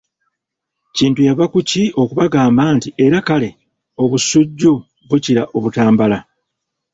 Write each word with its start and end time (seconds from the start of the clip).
Kintu 0.95 1.21
yava 1.27 1.45
ku 1.53 1.59
ki 1.69 1.83
okubagamba 2.01 2.63
nti 2.75 2.87
Era 3.05 3.19
Kale 3.27 3.49
Obusujju 4.03 4.73
bukira 5.07 5.41
Omutambala? 5.55 6.19